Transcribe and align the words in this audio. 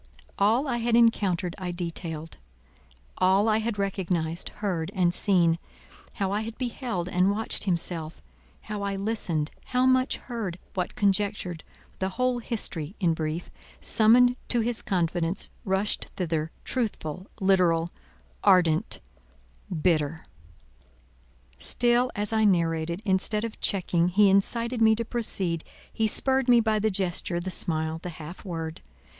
All 0.39 0.67
I 0.67 0.77
had 0.77 0.95
encountered 0.95 1.53
I 1.59 1.69
detailed, 1.69 2.37
all 3.19 3.47
I 3.47 3.59
had 3.59 3.77
recognised, 3.77 4.49
heard, 4.49 4.91
and 4.95 5.13
seen; 5.13 5.59
how 6.13 6.31
I 6.31 6.41
had 6.41 6.57
beheld 6.57 7.07
and 7.07 7.29
watched 7.29 7.65
himself: 7.65 8.19
how 8.61 8.81
I 8.81 8.95
listened, 8.95 9.51
how 9.65 9.85
much 9.85 10.17
heard, 10.17 10.57
what 10.73 10.95
conjectured; 10.95 11.63
the 11.99 12.09
whole 12.17 12.39
history, 12.39 12.95
in 12.99 13.13
brief, 13.13 13.51
summoned 13.79 14.37
to 14.47 14.61
his 14.61 14.81
confidence, 14.81 15.51
rushed 15.65 16.05
thither, 16.15 16.49
truthful, 16.63 17.27
literal, 17.39 17.91
ardent, 18.43 19.01
bitter. 19.83 20.25
Still 21.59 22.09
as 22.15 22.33
I 22.33 22.43
narrated, 22.43 23.03
instead 23.05 23.43
of 23.43 23.61
checking, 23.61 24.07
he 24.07 24.31
incited 24.31 24.81
me 24.81 24.95
to 24.95 25.05
proceed 25.05 25.63
he 25.93 26.07
spurred 26.07 26.49
me 26.49 26.59
by 26.59 26.79
the 26.79 26.89
gesture, 26.89 27.39
the 27.39 27.51
smile, 27.51 27.99
the 28.01 28.09
half 28.17 28.43
word. 28.43 28.81